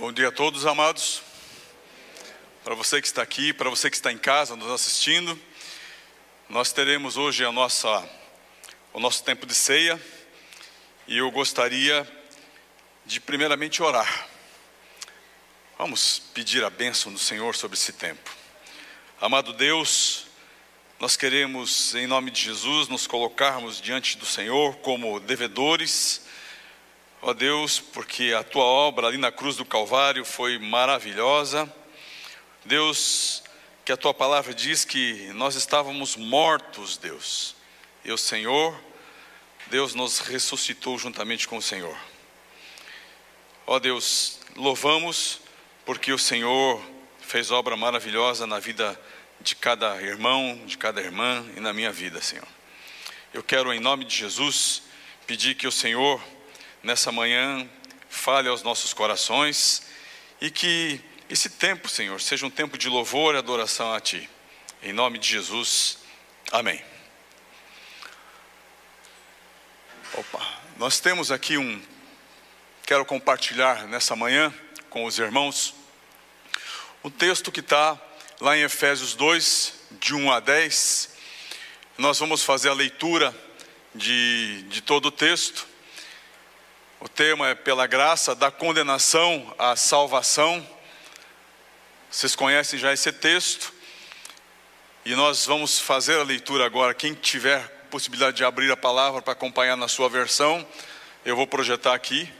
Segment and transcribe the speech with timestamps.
[0.00, 1.20] Bom dia a todos, amados.
[2.64, 5.38] Para você que está aqui, para você que está em casa nos assistindo,
[6.48, 8.08] nós teremos hoje a nossa,
[8.94, 10.00] o nosso tempo de ceia
[11.06, 12.10] e eu gostaria
[13.04, 14.26] de primeiramente orar.
[15.76, 18.34] Vamos pedir a bênção do Senhor sobre esse tempo.
[19.20, 20.28] Amado Deus,
[20.98, 26.22] nós queremos, em nome de Jesus, nos colocarmos diante do Senhor como devedores
[27.22, 31.70] Ó Deus, porque a tua obra ali na cruz do Calvário foi maravilhosa.
[32.64, 33.42] Deus,
[33.84, 37.54] que a tua palavra diz que nós estávamos mortos, Deus.
[38.06, 38.74] E o Senhor,
[39.66, 41.94] Deus nos ressuscitou juntamente com o Senhor.
[43.66, 45.40] Ó Deus, louvamos
[45.84, 46.82] porque o Senhor
[47.20, 48.98] fez obra maravilhosa na vida
[49.42, 52.48] de cada irmão, de cada irmã e na minha vida, Senhor.
[53.34, 54.82] Eu quero, em nome de Jesus,
[55.26, 56.20] pedir que o Senhor
[56.82, 57.68] nessa manhã
[58.08, 59.82] fale aos nossos corações
[60.40, 64.28] e que esse tempo, Senhor, seja um tempo de louvor e adoração a Ti.
[64.82, 65.98] Em nome de Jesus,
[66.50, 66.82] amém.
[70.14, 71.80] Opa, nós temos aqui um.
[72.84, 74.52] Quero compartilhar nessa manhã
[74.88, 75.74] com os irmãos
[77.04, 77.98] um texto que está
[78.40, 81.10] lá em Efésios 2, de 1 a 10.
[81.96, 83.34] Nós vamos fazer a leitura
[83.94, 85.69] de, de todo o texto.
[87.02, 90.66] O tema é pela graça da condenação à salvação.
[92.10, 93.72] Vocês conhecem já esse texto.
[95.02, 96.92] E nós vamos fazer a leitura agora.
[96.92, 100.66] Quem tiver possibilidade de abrir a palavra para acompanhar na sua versão,
[101.24, 102.30] eu vou projetar aqui.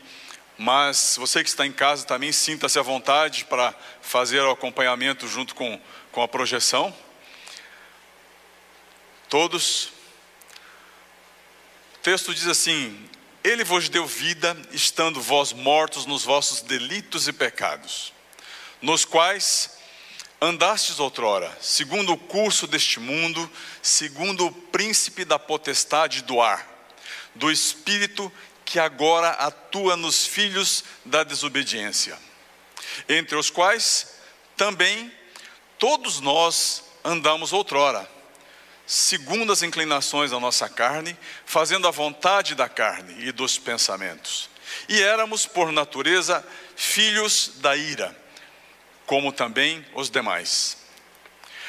[0.58, 5.54] Mas você que está em casa também sinta-se à vontade para fazer o acompanhamento junto
[5.54, 5.80] com,
[6.12, 6.94] com a projeção.
[9.26, 9.86] Todos.
[11.94, 13.08] O texto diz assim:
[13.42, 18.12] ele vos deu vida, estando vós mortos nos vossos delitos e pecados,
[18.82, 19.78] nos quais
[20.40, 23.50] andastes outrora, segundo o curso deste mundo,
[23.82, 26.68] segundo o príncipe da potestade do ar,
[27.34, 28.30] do espírito
[28.64, 32.18] que agora atua nos filhos da desobediência,
[33.08, 34.14] entre os quais
[34.56, 35.12] também
[35.78, 38.19] todos nós andamos outrora
[38.90, 44.50] segundo as inclinações da nossa carne, fazendo a vontade da carne e dos pensamentos.
[44.88, 48.16] E éramos, por natureza, filhos da ira,
[49.06, 50.76] como também os demais.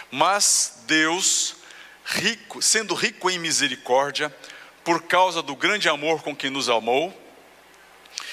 [0.10, 1.58] Mas Deus,
[2.04, 4.36] rico, sendo rico em misericórdia,
[4.84, 7.16] por causa do grande amor com que nos amou,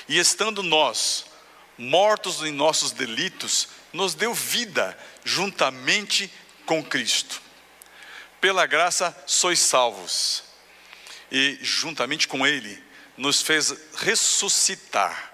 [0.08, 1.26] e estando nós
[1.76, 6.32] mortos em nossos delitos, nos deu vida juntamente
[6.64, 7.47] com Cristo
[8.40, 10.44] pela graça sois salvos.
[11.30, 12.82] E juntamente com Ele
[13.16, 15.32] nos fez ressuscitar,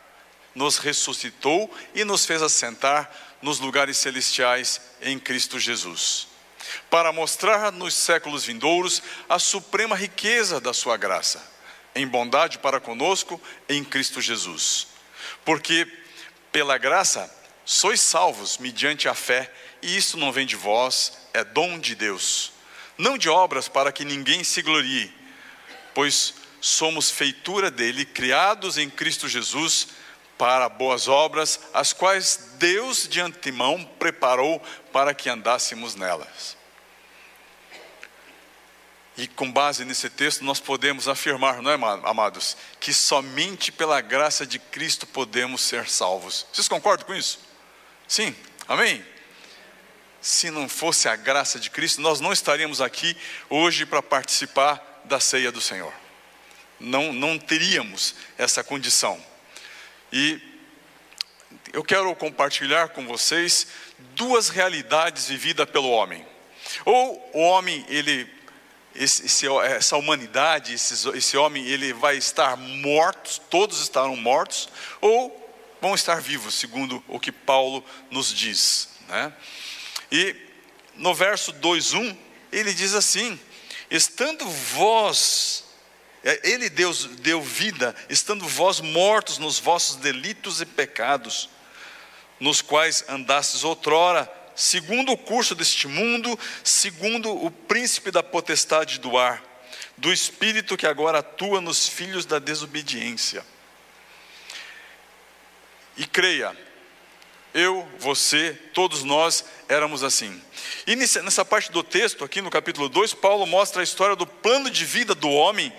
[0.55, 3.11] nos ressuscitou e nos fez assentar
[3.43, 6.27] nos lugares celestiais em Cristo Jesus,
[6.89, 11.47] para mostrar nos séculos vindouros a suprema riqueza da Sua graça,
[11.95, 14.89] em bondade para conosco em Cristo Jesus.
[15.45, 15.87] Porque
[16.51, 17.33] pela graça
[17.67, 22.54] sois salvos mediante a fé, e isso não vem de vós, é dom de Deus
[22.97, 25.13] não de obras para que ninguém se glorie,
[25.95, 29.89] pois somos feitura dele, criados em Cristo Jesus
[30.39, 34.61] para boas obras, as quais Deus de antemão preparou
[34.93, 36.57] para que andássemos nelas.
[39.17, 44.45] E com base nesse texto, nós podemos afirmar, não é, amados, que somente pela graça
[44.45, 46.47] de Cristo podemos ser salvos.
[46.53, 47.39] Vocês concordam com isso?
[48.09, 48.35] Sim,
[48.67, 49.05] amém?
[50.25, 53.15] Se não fosse a graça de Cristo, nós não estaríamos aqui
[53.51, 55.93] hoje para participar da ceia do Senhor.
[56.81, 59.23] Não, não teríamos essa condição.
[60.11, 60.41] E
[61.75, 63.67] eu quero compartilhar com vocês
[64.15, 66.27] duas realidades vividas pelo homem.
[66.87, 68.27] Ou o homem, ele,
[68.95, 74.71] esse, essa humanidade, esse, esse homem, ele vai estar morto, todos estarão mortos,
[75.03, 78.89] ou vão estar vivos, segundo o que Paulo nos diz.
[79.07, 79.31] Né?
[80.15, 80.37] E
[80.95, 82.17] no verso 2:1,
[82.53, 83.37] ele diz assim:
[83.91, 85.65] estando vós,
[86.23, 91.51] é, ele Deus deu vida, estando vós mortos nos vossos delitos e pecados,
[92.39, 99.19] nos quais andastes outrora, segundo o curso deste mundo, segundo o príncipe da potestade do
[99.19, 99.43] ar,
[99.99, 103.45] do espírito que agora atua nos filhos da desobediência.
[105.97, 106.57] E creia,
[107.55, 110.43] eu, você, todos nós éramos assim.
[110.87, 114.69] E nessa parte do texto, aqui no capítulo 2, Paulo mostra a história do plano
[114.69, 115.73] de vida do homem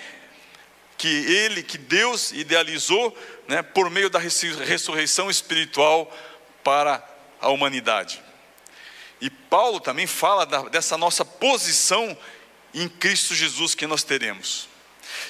[0.97, 3.15] que ele, que Deus idealizou,
[3.47, 6.11] né, por meio da ressurreição espiritual
[6.63, 7.05] para
[7.41, 8.23] a humanidade.
[9.19, 12.17] E Paulo também fala da, dessa nossa posição
[12.73, 14.69] em Cristo Jesus que nós teremos.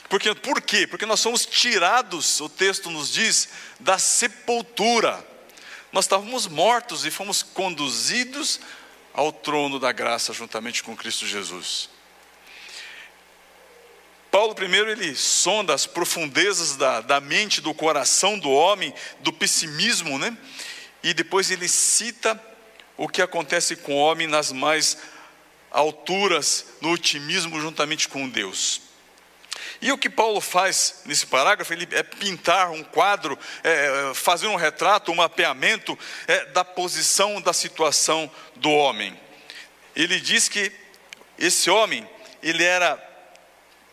[0.10, 0.86] Porque, por quê?
[0.86, 3.50] Porque nós somos tirados, o texto nos diz,
[3.80, 5.26] da sepultura.
[5.96, 8.60] Nós estávamos mortos e fomos conduzidos
[9.14, 11.90] ao trono da graça juntamente com Cristo Jesus.
[14.30, 20.20] Paulo, primeiro, ele sonda as profundezas da, da mente, do coração do homem, do pessimismo,
[20.20, 20.38] né?
[21.02, 22.38] E depois ele cita
[22.98, 24.98] o que acontece com o homem nas mais
[25.72, 28.82] alturas, no otimismo juntamente com Deus.
[29.82, 34.56] E o que Paulo faz nesse parágrafo, ele é pintar um quadro, é, fazer um
[34.56, 35.98] retrato, um mapeamento
[36.28, 39.20] é, da posição, da situação do homem.
[39.96, 40.72] Ele diz que
[41.38, 42.08] esse homem,
[42.42, 43.02] ele era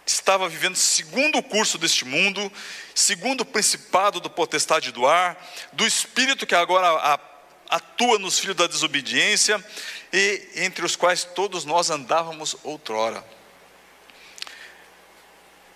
[0.05, 2.53] estava vivendo segundo o curso deste mundo,
[2.95, 5.37] segundo o principado do potestade do ar,
[5.73, 7.19] do espírito que agora
[7.69, 9.65] atua nos filhos da desobediência,
[10.13, 13.25] e entre os quais todos nós andávamos outrora.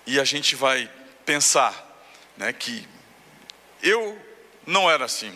[0.06, 0.91] E a gente vai
[1.25, 1.85] pensar
[2.37, 2.87] né, que
[3.82, 4.19] eu
[4.64, 5.32] não era assim.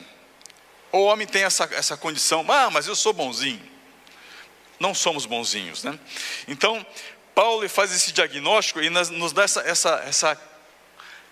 [0.92, 3.62] O homem tem essa, essa condição, ah, mas eu sou bonzinho.
[4.78, 5.98] Não somos bonzinhos, né?
[6.48, 6.84] Então,
[7.34, 10.50] Paulo faz esse diagnóstico e nos dá essa, essa, essa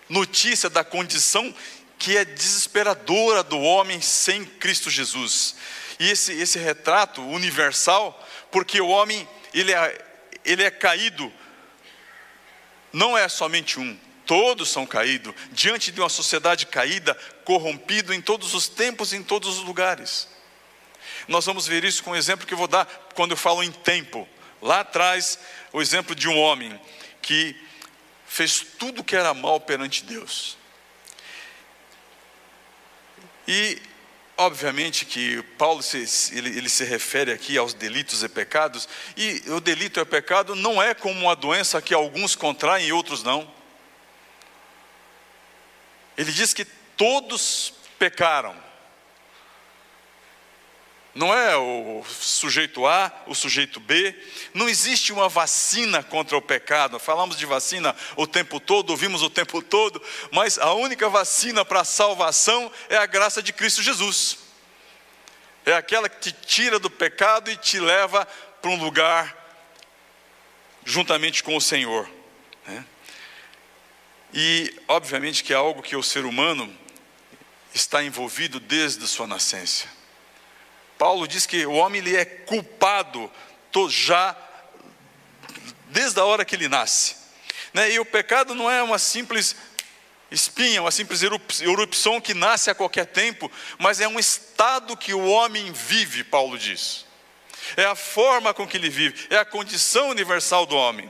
[0.07, 1.53] notícia da condição
[1.97, 5.55] que é desesperadora do homem sem Cristo Jesus.
[5.99, 10.05] E esse, esse retrato universal, porque o homem ele é,
[10.45, 11.31] ele é caído,
[12.91, 18.53] não é somente um, todos são caídos, diante de uma sociedade caída, corrompida em todos
[18.53, 20.27] os tempos, em todos os lugares.
[21.27, 23.71] Nós vamos ver isso com o exemplo que eu vou dar quando eu falo em
[23.71, 24.27] tempo.
[24.61, 25.39] Lá atrás,
[25.71, 26.79] o exemplo de um homem
[27.21, 27.55] que
[28.27, 30.57] fez tudo que era mal perante Deus.
[33.47, 33.81] E,
[34.39, 36.05] obviamente, que Paulo se,
[36.35, 38.87] ele, ele se refere aqui aos delitos e pecados,
[39.17, 42.93] e o delito e o pecado não é como uma doença que alguns contraem e
[42.93, 43.51] outros não.
[46.17, 48.55] Ele diz que todos pecaram
[51.19, 54.15] não é o sujeito A, o sujeito B.
[54.53, 56.97] Não existe uma vacina contra o pecado.
[56.97, 60.01] Falamos de vacina o tempo todo, ouvimos o tempo todo,
[60.31, 64.37] mas a única vacina para a salvação é a graça de Cristo Jesus.
[65.65, 68.25] É aquela que te tira do pecado e te leva
[68.61, 69.35] para um lugar
[70.85, 72.09] juntamente com o Senhor.
[72.65, 72.85] Né?
[74.33, 76.73] E, obviamente, que é algo que o ser humano
[77.73, 79.98] está envolvido desde a sua nascença.
[80.99, 83.31] Paulo diz que o homem ele é culpado
[83.87, 84.35] já
[85.87, 87.15] desde a hora que ele nasce.
[87.73, 87.91] Né?
[87.91, 89.55] E o pecado não é uma simples
[90.29, 95.25] espinha, uma simples erupção que nasce a qualquer tempo, mas é um estado que o
[95.25, 97.05] homem vive, Paulo diz.
[97.77, 101.09] É a forma com que ele vive, é a condição universal do homem.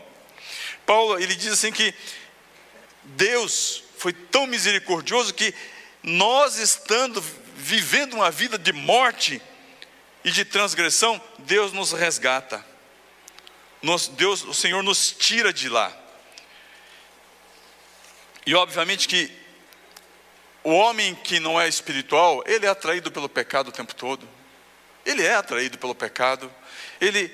[0.85, 1.93] Paulo, ele diz assim que
[3.03, 5.51] Deus foi tão misericordioso que
[6.03, 7.19] nós estando
[7.55, 9.41] vivendo uma vida de morte,
[10.23, 12.65] e de transgressão, Deus nos resgata.
[13.81, 15.95] Nos, Deus, o Senhor nos tira de lá.
[18.45, 19.31] E obviamente que
[20.63, 24.27] o homem que não é espiritual, ele é atraído pelo pecado o tempo todo.
[25.05, 26.53] Ele é atraído pelo pecado.
[26.99, 27.33] Ele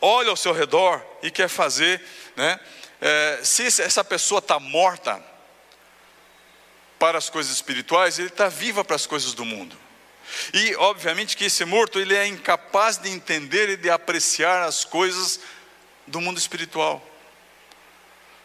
[0.00, 2.02] olha ao seu redor e quer fazer,
[2.36, 2.60] né?
[3.00, 5.20] É, se essa pessoa está morta
[6.98, 9.76] para as coisas espirituais, ele está viva para as coisas do mundo.
[10.52, 15.40] E obviamente que esse morto ele é incapaz de entender e de apreciar as coisas
[16.06, 17.06] do mundo espiritual.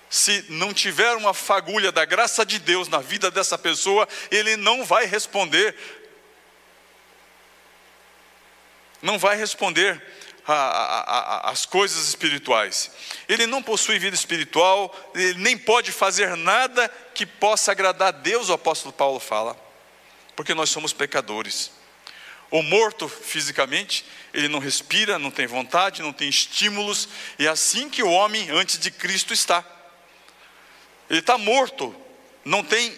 [0.09, 4.85] Se não tiver uma fagulha da graça de Deus na vida dessa pessoa, ele não
[4.85, 5.75] vai responder.
[9.01, 10.01] Não vai responder
[11.43, 12.89] as coisas espirituais.
[13.27, 18.47] Ele não possui vida espiritual, ele nem pode fazer nada que possa agradar a Deus,
[18.47, 19.66] o apóstolo Paulo fala,
[20.37, 21.71] porque nós somos pecadores.
[22.51, 27.89] O morto fisicamente, ele não respira, não tem vontade, não tem estímulos, e é assim
[27.89, 29.65] que o homem antes de Cristo está.
[31.09, 31.93] Ele está morto,
[32.45, 32.97] não tem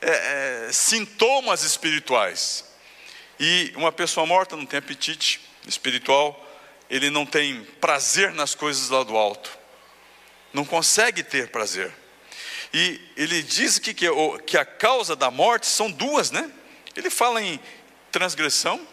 [0.00, 2.64] é, é, sintomas espirituais.
[3.40, 6.40] E uma pessoa morta não tem apetite espiritual,
[6.88, 9.58] ele não tem prazer nas coisas lá do alto,
[10.54, 11.92] não consegue ter prazer.
[12.72, 14.06] E ele diz que, que,
[14.46, 16.48] que a causa da morte são duas, né?
[16.96, 17.60] Ele fala em
[18.10, 18.86] transgressão,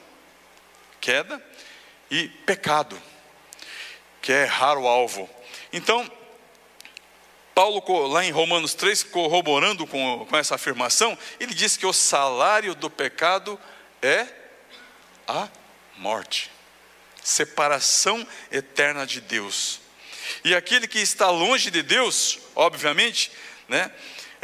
[1.00, 1.44] queda,
[2.10, 3.02] e pecado,
[4.22, 5.30] que é errar o alvo.
[5.72, 6.10] Então,
[7.56, 12.76] Paulo, lá em Romanos 3, corroborando com, com essa afirmação, ele diz que o salário
[12.76, 13.60] do pecado
[14.02, 14.28] é
[15.28, 15.48] a
[15.98, 16.52] morte.
[17.24, 19.80] Separação eterna de Deus.
[20.44, 23.32] E aquele que está longe de Deus, obviamente,
[23.68, 23.92] né,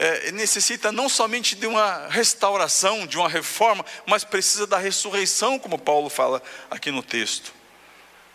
[0.02, 5.78] é, necessita não somente de uma restauração, de uma reforma, mas precisa da ressurreição, como
[5.78, 6.42] Paulo fala
[6.72, 7.54] aqui no texto.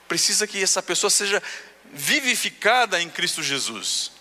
[0.06, 1.42] Precisa que essa pessoa seja
[1.90, 4.12] vivificada em Cristo Jesus.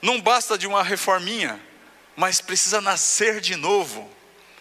[0.00, 1.60] Não basta de uma reforminha,
[2.14, 4.08] mas precisa nascer de novo.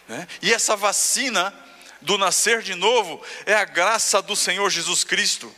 [0.08, 0.28] Né?
[0.42, 1.54] E essa vacina
[2.02, 5.54] do nascer de novo é a graça do Senhor Jesus Cristo.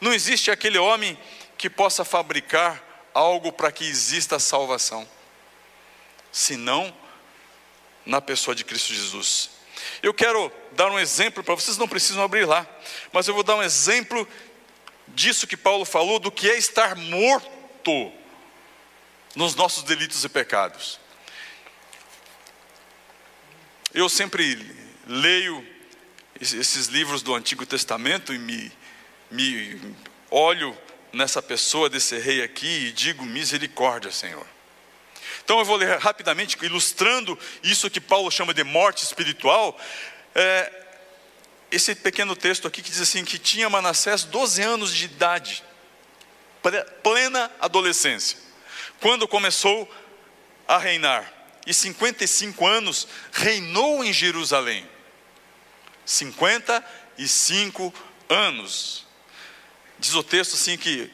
[0.00, 1.18] Não existe aquele homem
[1.58, 2.82] que possa fabricar
[3.12, 5.06] algo para que exista salvação,
[6.38, 6.94] senão
[8.06, 9.50] na pessoa de Cristo Jesus.
[10.02, 12.66] Eu quero dar um exemplo para vocês, não precisam abrir lá,
[13.12, 14.26] mas eu vou dar um exemplo
[15.08, 18.12] disso que Paulo falou, do que é estar morto
[19.34, 21.00] nos nossos delitos e pecados.
[23.92, 24.74] Eu sempre
[25.06, 25.66] leio
[26.40, 28.70] esses livros do Antigo Testamento e me,
[29.30, 29.96] me
[30.30, 30.76] olho
[31.12, 34.46] nessa pessoa desse rei aqui e digo: misericórdia, Senhor.
[35.48, 39.80] Então eu vou ler rapidamente, ilustrando isso que Paulo chama de morte espiritual.
[40.34, 40.70] É,
[41.70, 45.64] esse pequeno texto aqui que diz assim: que tinha Manassés 12 anos de idade,
[47.02, 48.36] plena adolescência,
[49.00, 49.90] quando começou
[50.68, 51.32] a reinar,
[51.66, 54.86] e 55 anos reinou em Jerusalém.
[56.04, 57.94] 55
[58.28, 59.06] anos.
[59.98, 61.10] Diz o texto assim que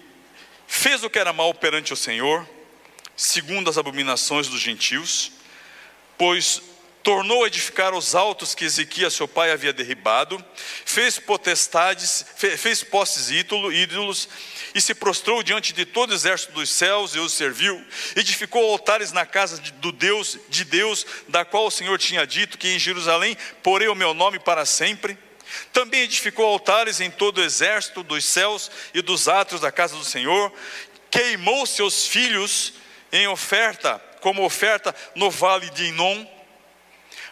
[0.67, 2.45] fez o que era mal perante o Senhor,
[3.17, 5.33] segundo as abominações dos gentios,
[6.19, 6.63] pois
[7.05, 10.43] tornou a edificar os altos que Ezequias, seu pai, havia derribado,
[10.87, 14.27] fez potestades, fez postes ídolos,
[14.75, 17.81] e se prostrou diante de todo o exército dos céus e os serviu,
[18.17, 22.69] edificou altares na casa do Deus, de Deus, da qual o Senhor tinha dito que
[22.69, 25.17] em Jerusalém porei o meu nome para sempre.
[25.73, 30.05] Também edificou altares em todo o exército dos céus e dos átrios da casa do
[30.05, 30.53] Senhor,
[31.11, 32.73] queimou seus filhos
[33.15, 36.27] em oferta, como oferta no vale de Inom,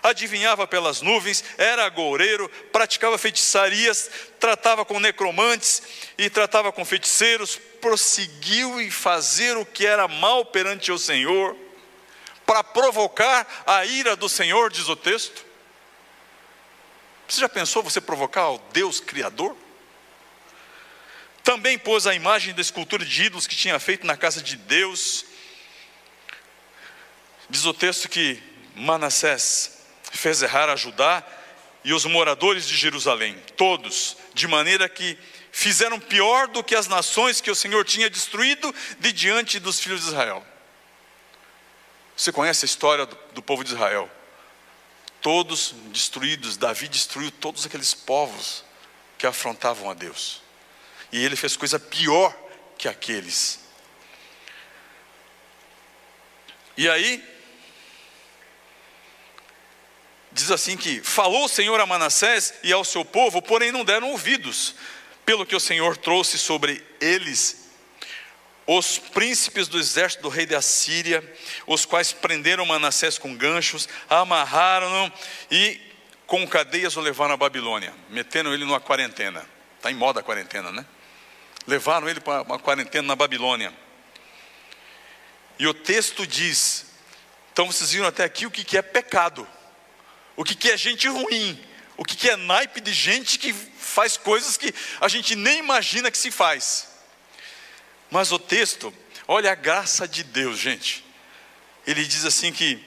[0.01, 4.09] adivinhava pelas nuvens, era agoureiro, praticava feitiçarias,
[4.39, 5.83] tratava com necromantes
[6.17, 11.57] e tratava com feiticeiros, prosseguiu em fazer o que era mal perante o Senhor,
[12.47, 15.45] para provocar a ira do Senhor, diz o texto.
[17.27, 19.57] Você já pensou você provocar o Deus Criador?
[21.43, 25.32] Também pôs a imagem da escultura de ídolos que tinha feito na casa de Deus.
[27.53, 28.43] Diz o texto que
[28.75, 31.23] Manassés fez errar a Judá
[31.85, 35.19] e os moradores de Jerusalém, todos, de maneira que
[35.53, 40.01] fizeram pior do que as nações que o Senhor tinha destruído de diante dos filhos
[40.01, 40.43] de Israel.
[42.17, 44.11] Você conhece a história do, do povo de Israel?
[45.21, 48.65] Todos destruídos, Davi destruiu todos aqueles povos
[49.19, 50.41] que afrontavam a Deus.
[51.13, 52.35] E ele fez coisa pior
[52.79, 53.61] que aqueles.
[56.79, 57.31] E aí,
[60.33, 64.11] diz assim que falou o Senhor a Manassés e ao seu povo, porém não deram
[64.11, 64.75] ouvidos,
[65.25, 67.63] pelo que o Senhor trouxe sobre eles
[68.67, 71.23] os príncipes do exército do rei da Síria,
[71.67, 75.13] os quais prenderam Manassés com ganchos, amarraram-no
[75.51, 75.81] e
[76.27, 79.45] com cadeias o levaram à Babilônia, meteram ele numa quarentena.
[79.77, 80.87] Está em moda a quarentena, né?
[81.67, 83.73] Levaram ele para uma quarentena na Babilônia.
[85.59, 86.87] E o texto diz:
[87.53, 89.47] então vocês viram até aqui o que é pecado
[90.37, 91.61] o que, é gente ruim,
[91.97, 96.11] o que, que é naipe de gente que faz coisas que a gente nem imagina
[96.11, 96.89] que se faz.
[98.11, 98.93] Mas o texto,
[99.27, 101.05] olha a graça de Deus, gente.
[101.87, 102.83] Ele diz assim que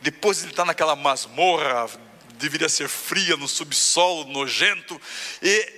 [0.00, 1.88] depois de ele estar naquela masmorra,
[2.34, 5.00] deveria ser fria, no subsolo, nojento,
[5.42, 5.72] e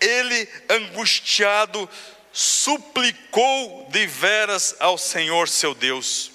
[0.00, 1.88] ele, angustiado,
[2.32, 6.31] suplicou de veras ao Senhor seu Deus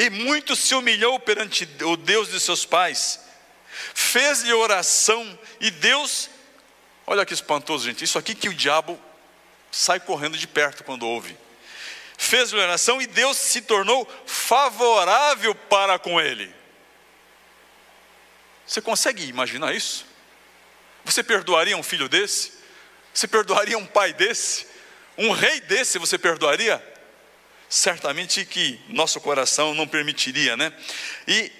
[0.00, 3.20] e muito se humilhou perante o Deus de seus pais,
[3.94, 6.30] fez-lhe oração, e Deus,
[7.06, 8.98] olha que espantoso, gente, isso aqui que o diabo
[9.70, 11.36] sai correndo de perto quando ouve.
[12.16, 16.50] Fez-lhe oração e Deus se tornou favorável para com ele.
[18.66, 20.06] Você consegue imaginar isso?
[21.04, 22.54] Você perdoaria um filho desse?
[23.12, 24.66] Você perdoaria um pai desse?
[25.18, 26.89] Um rei desse você perdoaria?
[27.70, 30.72] Certamente que nosso coração não permitiria, né?
[31.26, 31.52] E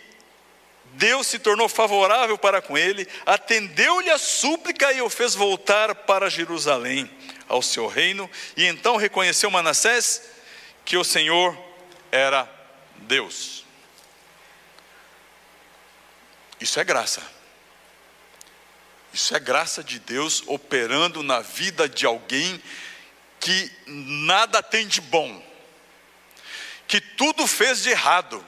[0.95, 6.29] Deus se tornou favorável para com ele, atendeu-lhe a súplica e o fez voltar para
[6.29, 7.09] Jerusalém,
[7.49, 10.23] ao seu reino, e então reconheceu Manassés
[10.85, 11.57] que o Senhor
[12.11, 12.51] era
[12.97, 13.65] Deus.
[16.61, 17.23] Isso é graça.
[19.13, 22.61] Isso é graça de Deus operando na vida de alguém
[23.39, 25.50] que nada tem de bom,
[26.91, 28.45] que tudo fez de errado,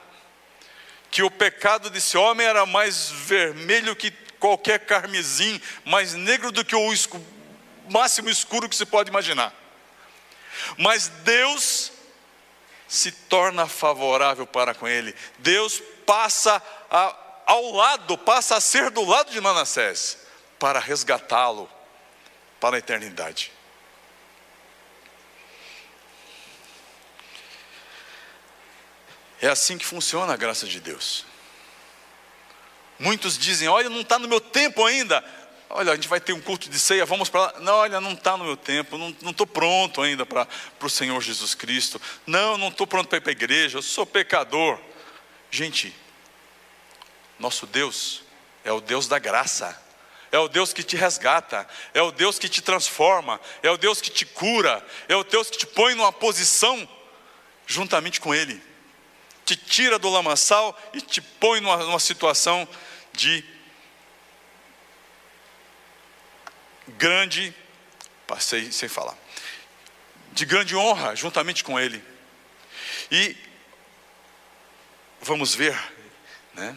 [1.13, 6.75] que o pecado desse homem era mais vermelho que qualquer carmesim, mais negro do que
[6.75, 6.93] o
[7.89, 9.55] máximo escuro que se pode imaginar.
[10.77, 11.93] Mas Deus
[12.89, 15.15] se torna favorável para com ele.
[15.39, 20.19] Deus passa a, ao lado, passa a ser do lado de Manassés
[20.59, 21.71] para resgatá-lo
[22.59, 23.53] para a eternidade.
[29.43, 31.27] É assim que funciona a graça de Deus.
[32.97, 35.23] Muitos dizem: Olha, não está no meu tempo ainda.
[35.69, 37.55] Olha, a gente vai ter um culto de ceia, vamos para lá.
[37.59, 40.47] Não, olha, não está no meu tempo, não estou pronto ainda para
[40.81, 42.01] o Senhor Jesus Cristo.
[42.25, 44.79] Não, não estou pronto para ir para a igreja, eu sou pecador.
[45.51, 45.93] Gente,
[47.37, 48.23] nosso Deus
[48.65, 49.77] é o Deus da graça,
[50.31, 54.01] é o Deus que te resgata, é o Deus que te transforma, é o Deus
[54.01, 56.89] que te cura, é o Deus que te põe numa posição
[57.67, 58.72] juntamente com Ele
[59.45, 62.67] te tira do lamaçal e te põe numa, numa situação
[63.13, 63.45] de
[66.89, 67.55] grande,
[68.27, 69.17] passei sem falar,
[70.33, 72.03] de grande honra juntamente com Ele.
[73.11, 73.37] E
[75.21, 75.79] vamos ver,
[76.55, 76.77] né,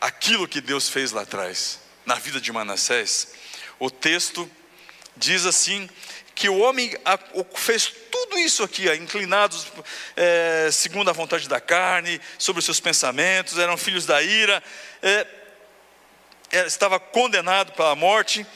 [0.00, 3.34] aquilo que Deus fez lá atrás, na vida de Manassés.
[3.78, 4.50] O texto
[5.16, 5.88] diz assim:
[6.34, 6.92] que o homem
[7.54, 7.92] fez
[8.32, 9.66] tudo isso aqui, inclinados
[10.16, 14.62] é, segundo a vontade da carne, sobre os seus pensamentos, eram filhos da ira,
[15.02, 15.26] é,
[16.50, 18.46] é, estava condenado pela morte,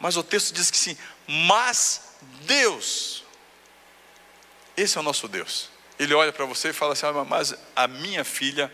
[0.00, 0.96] mas o texto diz que sim,
[1.28, 3.22] mas Deus,
[4.74, 5.68] esse é o nosso Deus,
[5.98, 8.72] Ele olha para você e fala assim: mas a minha filha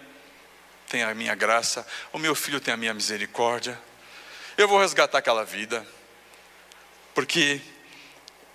[0.89, 3.77] tem a minha graça, o meu filho tem a minha misericórdia,
[4.57, 5.85] eu vou resgatar aquela vida,
[7.13, 7.61] porque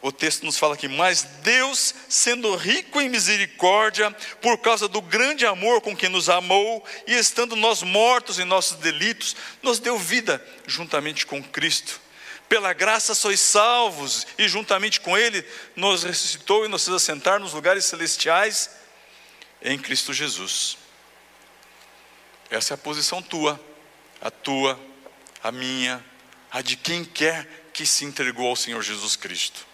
[0.01, 5.45] o texto nos fala aqui, mas Deus, sendo rico em misericórdia, por causa do grande
[5.45, 10.43] amor com que nos amou, e estando nós mortos em nossos delitos, nos deu vida
[10.67, 11.99] juntamente com Cristo.
[12.47, 15.43] Pela graça sois salvos, e juntamente com Ele
[15.75, 18.69] nos ressuscitou e nos fez assentar nos lugares celestiais
[19.61, 20.77] em Cristo Jesus.
[22.51, 23.59] Essa é a posição tua,
[24.21, 24.79] a tua,
[25.43, 26.05] a minha,
[26.51, 29.65] a de quem quer que se entregou ao Senhor Jesus Cristo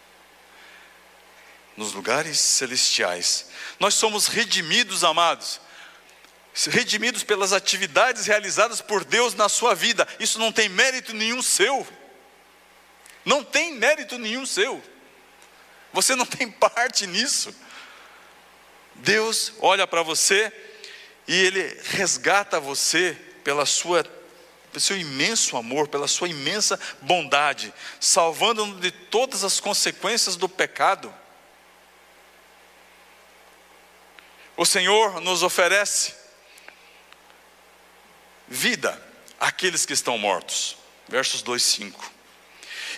[1.76, 3.48] nos lugares celestiais.
[3.80, 5.60] Nós somos redimidos, amados.
[6.68, 10.08] Redimidos pelas atividades realizadas por Deus na sua vida.
[10.20, 11.86] Isso não tem mérito nenhum seu.
[13.26, 14.84] Não tem mérito nenhum seu.
[15.92, 17.56] Você não tem parte nisso.
[18.96, 20.52] Deus olha para você
[21.28, 24.04] e Ele resgata você pela sua,
[24.72, 31.14] pelo seu imenso amor, pela sua imensa bondade, salvando-nos de todas as consequências do pecado.
[34.56, 36.14] O Senhor nos oferece
[38.48, 39.02] vida
[39.40, 40.78] àqueles que estão mortos.
[41.08, 42.12] Versos 2, 5.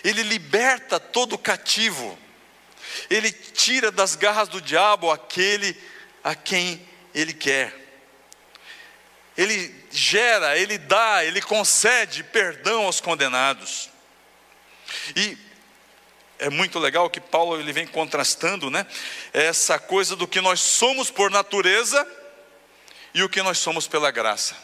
[0.04, 2.18] Ele liberta todo cativo,
[3.08, 5.76] ele tira das garras do diabo aquele
[6.22, 7.74] a quem ele quer.
[9.36, 13.90] Ele gera, ele dá, ele concede perdão aos condenados.
[15.14, 15.36] E
[16.38, 18.86] é muito legal que Paulo ele vem contrastando, né?
[19.32, 22.06] Essa coisa do que nós somos por natureza
[23.14, 24.56] e o que nós somos pela graça.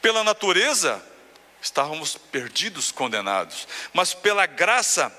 [0.00, 1.04] Pela natureza,
[1.60, 5.12] estávamos perdidos, condenados, mas pela graça,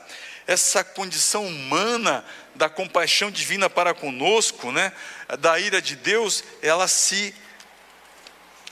[0.47, 4.91] essa condição humana da compaixão divina para conosco, né?
[5.39, 7.33] Da ira de Deus, ela se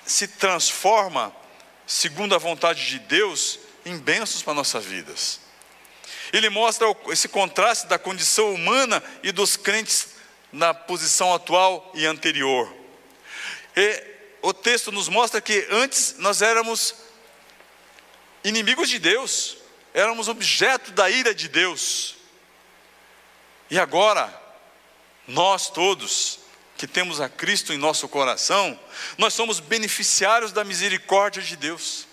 [0.05, 1.36] se transforma
[1.86, 5.46] segundo a vontade de Deus em bênçãos para nossas vidas.
[6.33, 10.09] Ele mostra esse contraste da condição humana e dos crentes
[10.51, 12.73] na posição atual e anterior.
[13.75, 14.03] E
[14.41, 16.95] o texto nos mostra que antes nós éramos
[18.43, 19.57] inimigos de Deus,
[19.93, 22.15] éramos objeto da ira de Deus.
[23.69, 24.33] E agora,
[25.27, 26.39] nós todos
[26.77, 28.79] que temos a Cristo em nosso coração,
[29.17, 32.07] nós somos beneficiários da misericórdia de Deus.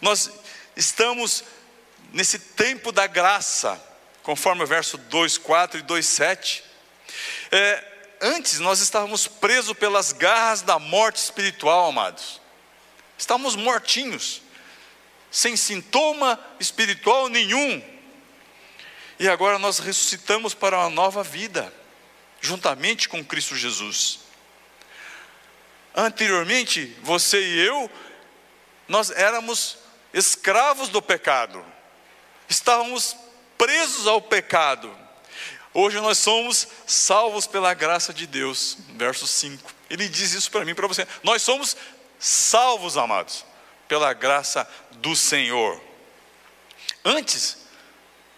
[0.00, 0.30] Nós
[0.74, 1.44] estamos
[2.14, 3.82] nesse tempo da graça,
[4.22, 6.62] conforme o verso 2,4 e 2,7,
[7.50, 7.84] é,
[8.20, 12.40] antes nós estávamos presos pelas garras da morte espiritual, amados.
[13.18, 14.42] Estávamos mortinhos,
[15.28, 17.82] sem sintoma espiritual nenhum.
[19.18, 21.74] E agora nós ressuscitamos para uma nova vida,
[22.40, 24.20] juntamente com Cristo Jesus.
[25.92, 27.90] Anteriormente, você e eu,
[28.86, 29.78] nós éramos
[30.12, 31.73] escravos do pecado,
[32.48, 33.16] estávamos
[33.56, 34.94] presos ao pecado.
[35.72, 38.78] Hoje nós somos salvos pela graça de Deus.
[38.90, 39.72] Verso 5.
[39.90, 41.06] Ele diz isso para mim para você.
[41.22, 41.76] Nós somos
[42.18, 43.44] salvos, amados,
[43.88, 45.80] pela graça do Senhor.
[47.04, 47.58] Antes,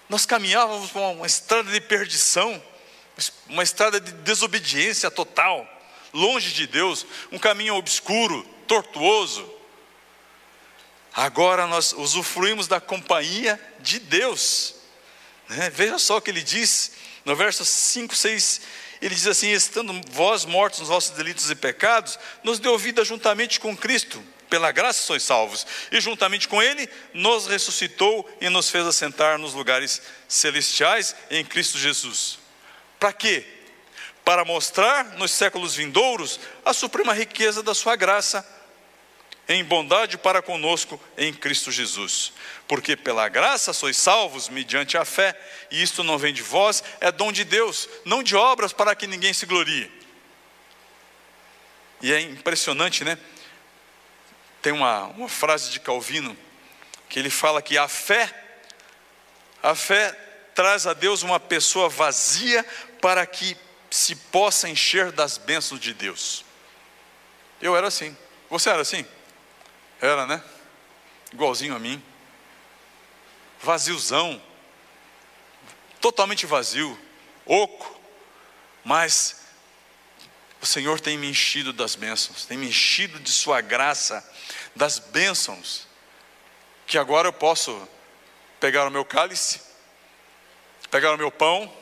[0.09, 2.62] nós caminhávamos por uma estrada de perdição,
[3.49, 5.69] uma estrada de desobediência total,
[6.12, 9.56] longe de Deus, um caminho obscuro, tortuoso.
[11.16, 14.74] Agora nós usufruímos da companhia de Deus.
[15.48, 15.70] Né?
[15.70, 16.92] Veja só o que ele diz
[17.24, 18.61] no verso 5, 6,
[19.00, 23.59] ele diz assim: Estando vós mortos nos vossos delitos e pecados, nos deu vida juntamente
[23.59, 28.87] com Cristo, pela graça sois salvos, e juntamente com Ele nos ressuscitou e nos fez
[28.87, 32.38] assentar nos lugares celestiais em Cristo Jesus.
[33.00, 33.42] Para quê?
[34.22, 38.46] Para mostrar nos séculos vindouros a suprema riqueza da Sua graça
[39.48, 42.32] em bondade para conosco em Cristo Jesus.
[42.66, 45.38] Porque pela graça sois salvos mediante a fé,
[45.70, 49.06] e isto não vem de vós, é dom de Deus, não de obras para que
[49.06, 49.90] ninguém se glorie.
[52.02, 53.18] E é impressionante, né?
[54.61, 56.37] Tem uma, uma frase de Calvino
[57.09, 58.32] que ele fala que a fé,
[59.62, 60.12] a fé
[60.54, 62.64] traz a Deus uma pessoa vazia
[63.00, 63.56] para que
[63.90, 66.44] se possa encher das bênçãos de Deus.
[67.62, 68.16] Eu era assim.
[68.50, 69.06] Você era assim?
[70.00, 70.42] Era, né?
[71.32, 72.02] Igualzinho a mim.
[73.61, 74.40] Vaziozão.
[76.00, 76.98] Totalmente vazio.
[77.44, 78.00] Oco.
[78.85, 79.46] Mas
[80.61, 84.24] o Senhor tem me enchido das bênçãos, tem me enchido de Sua graça,
[84.74, 85.87] das bênçãos,
[86.87, 87.88] que agora eu posso
[88.59, 89.61] pegar o meu cálice,
[90.90, 91.72] pegar o meu pão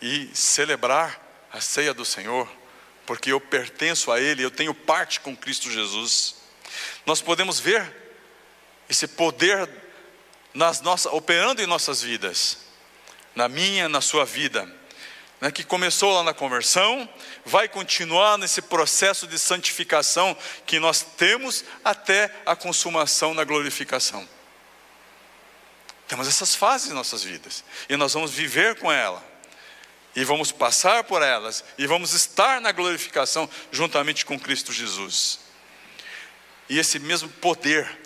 [0.00, 1.20] e celebrar
[1.52, 2.48] a ceia do Senhor
[3.12, 6.36] porque eu pertenço a Ele, eu tenho parte com Cristo Jesus.
[7.04, 7.94] Nós podemos ver
[8.88, 9.68] esse poder
[10.54, 12.56] nas nossas, operando em nossas vidas,
[13.34, 14.66] na minha, na sua vida,
[15.42, 17.06] né, que começou lá na conversão,
[17.44, 24.26] vai continuar nesse processo de santificação que nós temos até a consumação na glorificação.
[26.08, 29.31] Temos essas fases em nossas vidas e nós vamos viver com ela
[30.14, 35.40] e vamos passar por elas, e vamos estar na glorificação juntamente com Cristo Jesus.
[36.68, 38.00] E esse mesmo poder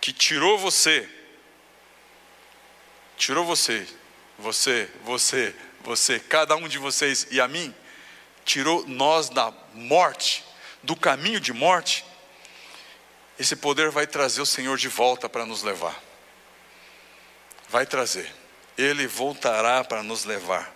[0.00, 1.08] que tirou você,
[3.16, 3.86] tirou você,
[4.38, 7.74] você, você, você, cada um de vocês e a mim,
[8.44, 10.44] tirou nós da morte,
[10.82, 12.04] do caminho de morte,
[13.38, 16.02] esse poder vai trazer o Senhor de volta para nos levar.
[17.68, 18.37] Vai trazer.
[18.78, 20.72] Ele voltará para nos levar.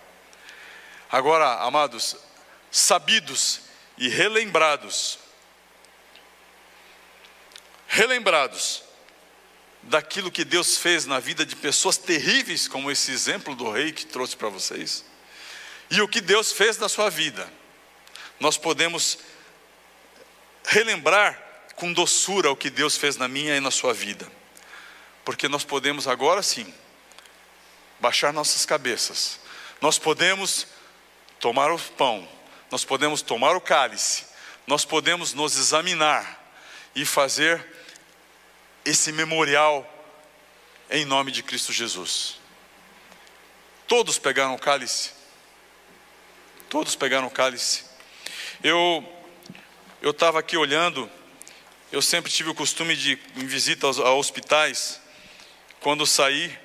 [1.09, 2.17] Agora, amados,
[2.69, 3.61] sabidos
[3.97, 5.19] e relembrados,
[7.87, 8.83] relembrados
[9.83, 14.05] daquilo que Deus fez na vida de pessoas terríveis, como esse exemplo do rei que
[14.05, 15.05] trouxe para vocês,
[15.89, 17.47] e o que Deus fez na sua vida,
[18.39, 19.19] nós podemos
[20.65, 21.41] relembrar
[21.75, 24.29] com doçura o que Deus fez na minha e na sua vida,
[25.23, 26.73] porque nós podemos agora sim
[28.03, 29.39] baixar nossas cabeças,
[29.79, 30.67] nós podemos
[31.39, 32.27] tomar o pão,
[32.69, 34.25] nós podemos tomar o cálice,
[34.67, 36.53] nós podemos nos examinar
[36.93, 37.65] e fazer
[38.83, 39.89] esse memorial
[40.89, 42.41] em nome de Cristo Jesus.
[43.87, 45.11] Todos pegaram o cálice.
[46.69, 47.85] Todos pegaram o cálice.
[48.61, 49.01] Eu
[50.01, 51.09] eu estava aqui olhando,
[51.89, 54.99] eu sempre tive o costume de em visita aos, a hospitais,
[55.79, 56.62] quando saí,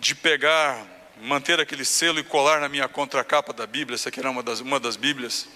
[0.00, 0.86] de pegar,
[1.20, 4.60] manter aquele selo e colar na minha contracapa da Bíblia, essa aqui era uma das,
[4.60, 5.46] uma das Bíblias.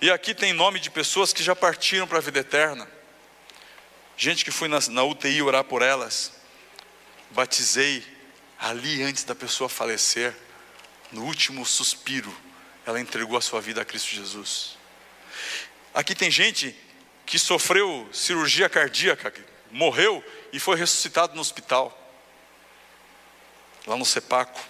[0.00, 2.88] E aqui tem nome de pessoas que já partiram para a vida eterna.
[4.16, 6.32] Gente que foi na, na UTI orar por elas.
[7.32, 8.04] Batizei
[8.58, 10.32] ali antes da pessoa falecer,
[11.10, 12.34] no último suspiro,
[12.86, 14.78] ela entregou a sua vida a Cristo Jesus.
[15.92, 16.74] Aqui tem gente
[17.26, 19.32] que sofreu cirurgia cardíaca,
[19.70, 22.01] morreu e foi ressuscitado no hospital
[23.86, 24.60] lá no Sepaco.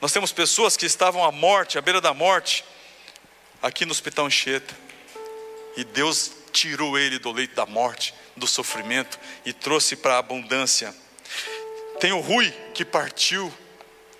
[0.00, 2.64] Nós temos pessoas que estavam à morte, à beira da morte,
[3.62, 4.74] aqui no Hospital Anchieta.
[5.76, 10.94] E Deus tirou ele do leito da morte, do sofrimento e trouxe para a abundância.
[12.00, 13.52] Tem o Rui que partiu,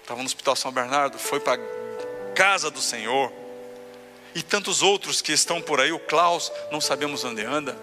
[0.03, 3.33] estava no Hospital São Bernardo, foi para a casa do Senhor.
[4.35, 7.77] E tantos outros que estão por aí, o Klaus, não sabemos onde anda.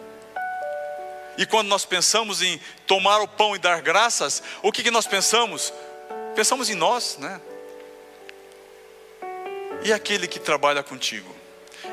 [1.37, 5.07] E quando nós pensamos em tomar o pão e dar graças, o que, que nós
[5.07, 5.73] pensamos?
[6.35, 7.39] Pensamos em nós, né?
[9.83, 11.33] E aquele que trabalha contigo?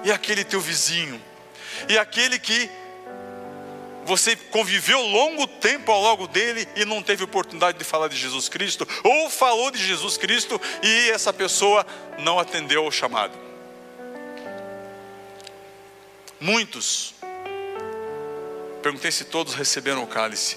[0.05, 1.21] E aquele teu vizinho?
[1.89, 2.71] E aquele que
[4.05, 8.49] você conviveu longo tempo ao longo dele e não teve oportunidade de falar de Jesus
[8.49, 11.87] Cristo, ou falou de Jesus Cristo e essa pessoa
[12.19, 13.39] não atendeu ao chamado.
[16.41, 17.15] Muitos,
[18.83, 20.57] perguntei se todos receberam o cálice.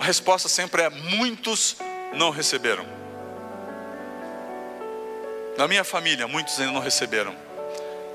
[0.00, 1.76] A resposta sempre é: muitos
[2.14, 2.86] não receberam.
[5.56, 7.34] Na minha família, muitos ainda não receberam.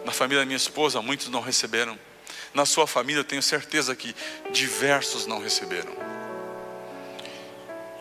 [0.06, 1.98] Na família da minha esposa, muitos não receberam.
[2.54, 4.16] Na sua família, eu tenho certeza que
[4.52, 5.94] diversos não receberam.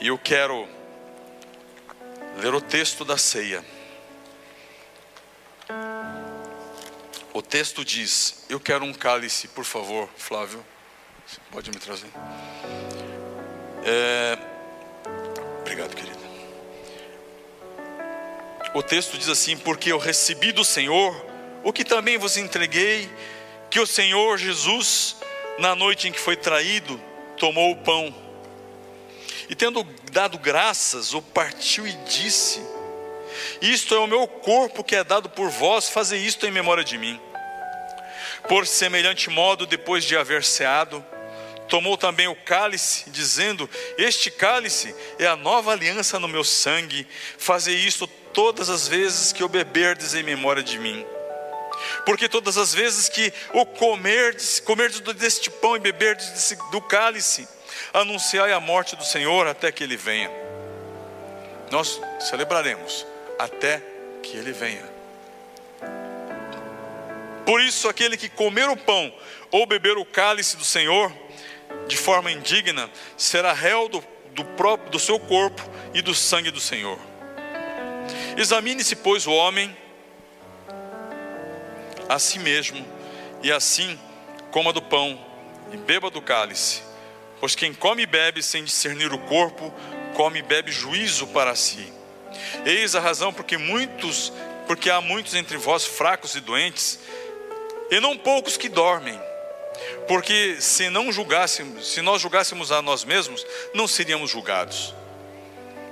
[0.00, 0.68] E eu quero
[2.36, 3.64] ler o texto da ceia.
[7.32, 10.64] O texto diz: Eu quero um cálice, por favor, Flávio.
[11.26, 12.10] Você pode me trazer?
[13.84, 14.38] É...
[15.80, 16.20] Obrigado, querido.
[18.74, 21.26] O texto diz assim: Porque eu recebi do Senhor
[21.64, 23.10] o que também vos entreguei
[23.70, 25.16] que o Senhor Jesus,
[25.58, 27.00] na noite em que foi traído,
[27.36, 28.14] tomou o pão
[29.48, 32.60] e, tendo dado graças, o partiu e disse:
[33.62, 36.98] Isto é o meu corpo que é dado por vós, fazer isto em memória de
[36.98, 37.18] mim.
[38.48, 41.04] Por semelhante modo, depois de haver ceado,
[41.70, 47.06] tomou também o cálice, dizendo: Este cálice é a nova aliança no meu sangue,
[47.38, 51.06] fazer isto todas as vezes que o beberdes em memória de mim.
[52.04, 57.48] Porque todas as vezes que o comerdes, comerdes deste pão e beberdes do cálice,
[57.94, 60.30] anunciai a morte do Senhor até que ele venha.
[61.70, 63.06] Nós celebraremos
[63.38, 63.80] até
[64.22, 64.90] que ele venha.
[67.46, 69.12] Por isso, aquele que comer o pão
[69.50, 71.12] ou beber o cálice do Senhor
[71.90, 75.60] de forma indigna será réu do, do, próprio, do seu corpo
[75.92, 76.98] e do sangue do Senhor.
[78.36, 79.76] Examine-se, pois, o homem
[82.08, 82.84] a si mesmo,
[83.42, 83.98] e assim
[84.50, 85.18] coma do pão
[85.72, 86.82] e beba do cálice.
[87.38, 89.72] Pois quem come e bebe sem discernir o corpo,
[90.14, 91.92] come e bebe juízo para si.
[92.64, 94.32] Eis a razão porque muitos,
[94.66, 97.00] porque há muitos entre vós fracos e doentes,
[97.90, 99.20] e não poucos que dormem.
[100.06, 104.94] Porque se não julgássemos, se nós julgássemos a nós mesmos, não seríamos julgados.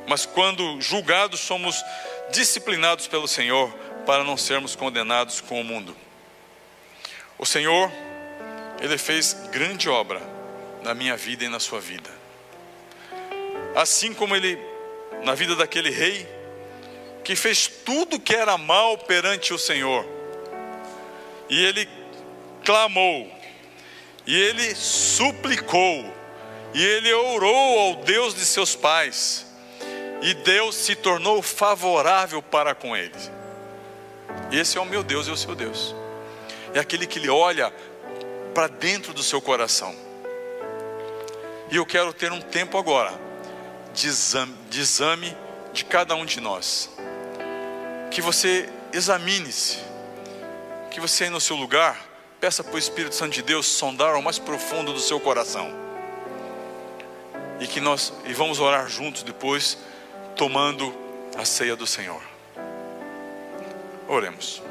[0.07, 1.83] Mas quando julgados, somos
[2.31, 3.73] disciplinados pelo Senhor
[4.07, 5.97] para não sermos condenados com o mundo.
[7.39, 7.91] O Senhor,
[8.81, 10.21] Ele fez grande obra
[10.83, 12.11] na minha vida e na sua vida.
[13.77, 14.59] Assim como Ele,
[15.25, 16.27] na vida daquele rei,
[17.23, 20.07] que fez tudo que era mal perante o Senhor,
[21.51, 21.89] e ele
[22.65, 23.31] clamou,
[24.29, 26.15] e ele suplicou,
[26.73, 29.45] e ele orou ao Deus de seus pais,
[30.23, 33.17] e Deus se tornou favorável para com ele.
[34.53, 35.95] Esse é o meu Deus e o seu Deus
[36.75, 37.73] é aquele que lhe olha
[38.55, 39.95] para dentro do seu coração.
[41.71, 43.13] E eu quero ter um tempo agora
[43.93, 45.37] de exame, de exame
[45.73, 46.91] de cada um de nós.
[48.11, 49.79] Que você examine-se,
[50.91, 52.08] que você aí no seu lugar
[52.41, 55.71] peça para o Espírito Santo de Deus sondar ao mais profundo do seu coração.
[57.61, 59.79] E que nós e vamos orar juntos depois,
[60.37, 60.95] tomando
[61.37, 62.23] a ceia do Senhor.
[64.07, 64.63] Oremos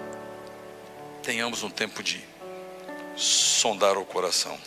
[1.27, 2.23] tenhamos um tempo de
[3.17, 4.57] sondar o coração.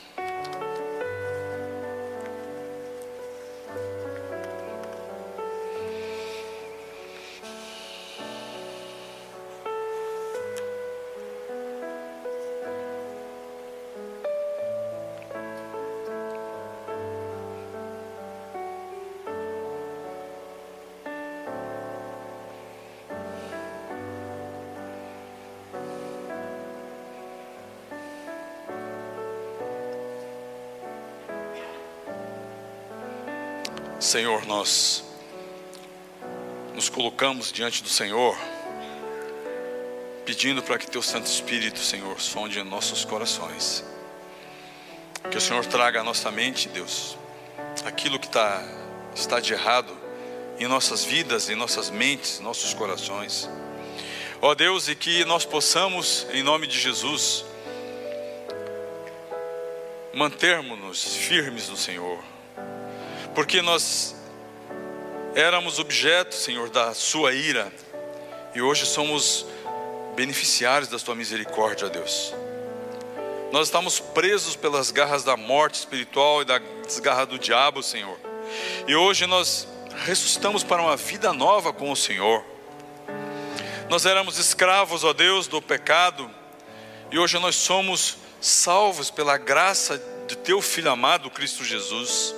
[34.61, 35.03] Nós
[36.75, 38.37] nos colocamos diante do Senhor,
[40.27, 43.83] pedindo para que Teu Santo Espírito, Senhor, sonde nossos corações.
[45.31, 47.17] Que o Senhor traga à nossa mente, Deus,
[47.87, 48.63] aquilo que tá,
[49.15, 49.97] está de errado
[50.59, 53.49] em nossas vidas, em nossas mentes, nossos corações.
[54.43, 57.47] Ó Deus, e que nós possamos, em nome de Jesus,
[60.13, 62.23] mantermos-nos firmes no Senhor
[63.35, 64.15] porque nós
[65.35, 67.73] éramos objeto, Senhor, da Sua ira,
[68.55, 69.47] e hoje somos
[70.17, 72.35] beneficiários da Tua misericórdia, Deus.
[73.53, 78.19] Nós estamos presos pelas garras da morte espiritual e das garras do diabo, Senhor.
[78.87, 79.67] E hoje nós
[80.05, 82.45] ressuscitamos para uma vida nova com o Senhor.
[83.89, 86.31] Nós éramos escravos, ó Deus, do pecado,
[87.11, 92.35] e hoje nós somos salvos pela graça de teu Filho amado Cristo Jesus.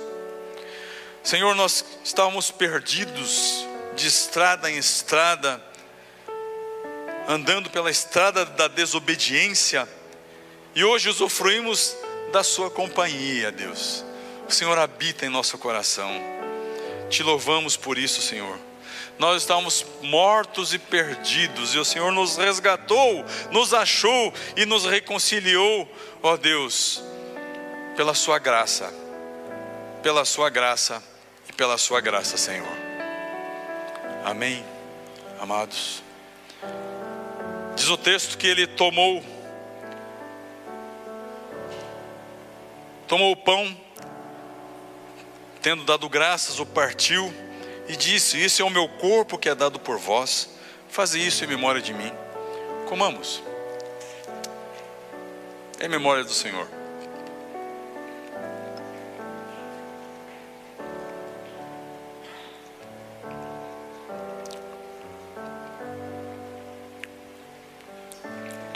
[1.23, 5.63] Senhor, nós estávamos perdidos de estrada em estrada,
[7.29, 9.87] andando pela estrada da desobediência,
[10.75, 11.95] e hoje usufruímos
[12.33, 14.03] da Sua companhia, Deus.
[14.49, 16.11] O Senhor habita em nosso coração.
[17.09, 18.59] Te louvamos por isso, Senhor.
[19.17, 25.89] Nós estávamos mortos e perdidos, e o Senhor nos resgatou, nos achou e nos reconciliou,
[26.21, 27.01] ó Deus,
[27.95, 28.93] pela Sua graça,
[30.01, 31.12] pela Sua graça
[31.63, 32.67] pela Sua graça, Senhor.
[34.25, 34.65] Amém,
[35.39, 36.03] amados.
[37.73, 39.23] Diz o texto que ele tomou,
[43.07, 43.77] tomou o pão,
[45.61, 47.33] tendo dado graças, o partiu
[47.87, 50.49] e disse: Isso é o meu corpo que é dado por vós,
[50.89, 52.11] faze isso em memória de mim.
[52.89, 53.41] Comamos,
[55.79, 56.82] em memória do Senhor.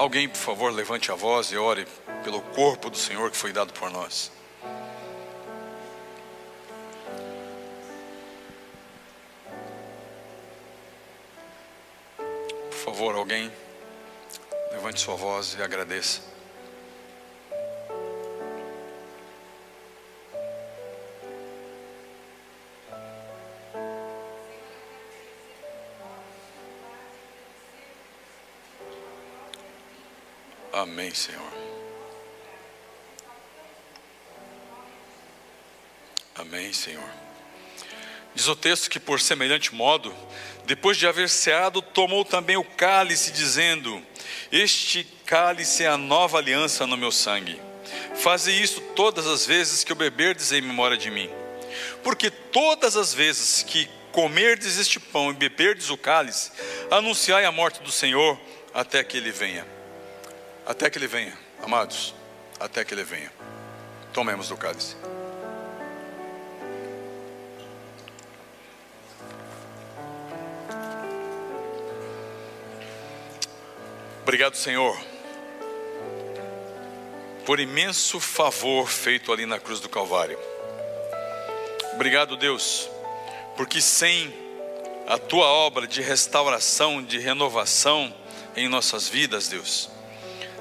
[0.07, 1.85] Alguém, por favor, levante a voz e ore
[2.23, 4.31] pelo corpo do Senhor que foi dado por nós.
[12.69, 13.51] Por favor, alguém,
[14.71, 16.21] levante sua voz e agradeça.
[30.77, 31.41] Amém, Senhor.
[36.35, 37.09] Amém, Senhor.
[38.35, 40.15] Diz o texto que, por semelhante modo,
[40.65, 43.99] depois de haver ceado, tomou também o cálice, dizendo:
[44.51, 47.59] Este cálice é a nova aliança no meu sangue.
[48.15, 51.27] Faze isso todas as vezes que o beberdes em memória de mim.
[52.03, 56.51] Porque todas as vezes que comerdes este pão e beberdes o cálice,
[56.91, 58.39] anunciai a morte do Senhor
[58.75, 59.76] até que ele venha.
[60.67, 62.13] Até que ele venha, amados,
[62.59, 63.31] até que ele venha.
[64.11, 64.97] Tomemos do cálice.
[74.23, 74.99] Obrigado, Senhor,
[77.45, 80.37] por imenso favor feito ali na cruz do Calvário.
[81.93, 82.89] Obrigado, Deus,
[83.55, 84.35] porque sem
[85.07, 88.13] a tua obra de restauração, de renovação
[88.53, 89.89] em nossas vidas, Deus,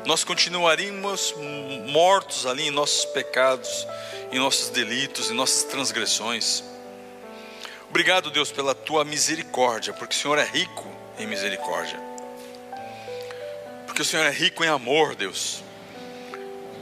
[0.06, 1.34] nós continuaríamos
[1.88, 3.86] mortos ali em nossos pecados,
[4.32, 6.64] em nossos delitos, em nossas transgressões.
[7.90, 10.86] Obrigado, Deus, pela tua misericórdia, porque o Senhor é rico
[11.18, 12.06] em misericórdia
[13.96, 15.64] porque o Senhor é rico em amor, Deus.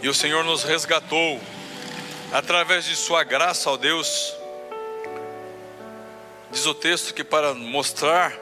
[0.02, 1.40] E o Senhor nos resgatou
[2.32, 4.34] através de Sua graça, ó Deus.
[6.50, 8.36] Diz o texto que para mostrar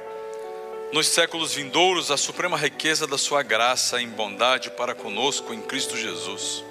[0.92, 5.96] nos séculos vindouros a suprema riqueza da Sua graça em bondade para conosco em Cristo
[5.96, 6.62] Jesus.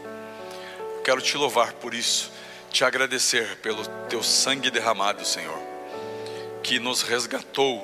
[1.04, 2.32] Quero te louvar por isso,
[2.70, 5.58] te agradecer pelo Teu sangue derramado, Senhor,
[6.62, 7.84] que nos resgatou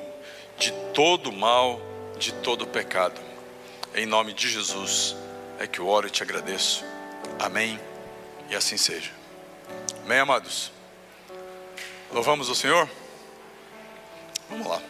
[0.56, 1.80] de todo mal,
[2.16, 3.20] de todo pecado.
[3.92, 5.16] Em nome de Jesus
[5.58, 6.84] é que eu oro e te agradeço.
[7.40, 7.80] Amém.
[8.48, 9.10] E assim seja.
[10.04, 10.70] Amém, amados.
[12.12, 12.88] Louvamos o Senhor?
[14.48, 14.80] Vamos lá.